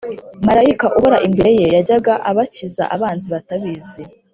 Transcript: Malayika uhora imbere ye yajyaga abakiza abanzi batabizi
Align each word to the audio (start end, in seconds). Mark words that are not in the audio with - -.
Malayika 0.47 0.85
uhora 0.97 1.17
imbere 1.27 1.49
ye 1.59 1.65
yajyaga 1.75 2.13
abakiza 2.29 2.83
abanzi 2.95 3.27
batabizi 3.35 4.01